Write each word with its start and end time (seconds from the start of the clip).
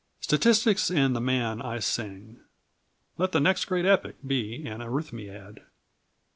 Statistics 0.19 0.89
and 0.89 1.15
the 1.15 1.21
man 1.21 1.61
I 1.61 1.77
sing. 1.77 2.39
Let 3.19 3.33
the 3.33 3.39
next 3.39 3.65
great 3.65 3.85
epic 3.85 4.15
be 4.25 4.65
an 4.65 4.81
Arithmiad. 4.81 5.59